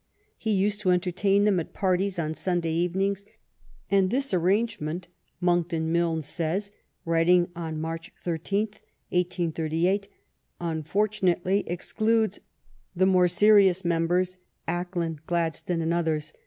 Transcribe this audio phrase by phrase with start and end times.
[0.45, 3.23] "He used to entertain them at parties on Sunday evenings,"
[3.91, 5.07] and" this arrange ment,"
[5.39, 6.71] Monckton Milnes says,
[7.05, 8.63] writing on March 13,
[9.09, 10.07] 1838,
[10.59, 12.39] "unfortunately excludes
[12.95, 16.33] the more seri ous members, Acland, Gladstone, and others.